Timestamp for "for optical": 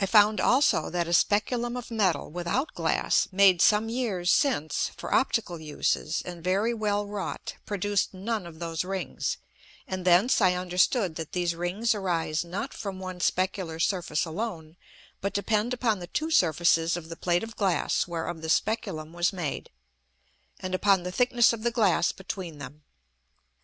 4.96-5.58